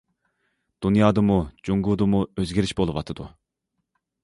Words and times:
دۇنيادىمۇ، 0.85 1.35
جۇڭگودىمۇ 1.69 2.23
ئۆزگىرىش 2.39 2.75
بولۇۋاتىدۇ. 2.83 3.31